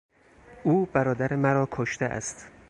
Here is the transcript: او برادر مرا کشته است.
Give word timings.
او 0.63 0.85
برادر 0.85 1.35
مرا 1.35 1.67
کشته 1.71 2.05
است. 2.05 2.47